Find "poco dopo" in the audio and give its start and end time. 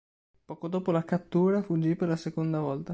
0.47-0.89